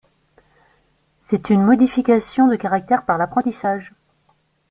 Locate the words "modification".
1.61-2.47